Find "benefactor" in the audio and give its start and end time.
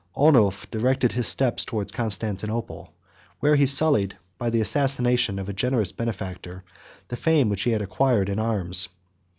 5.91-6.63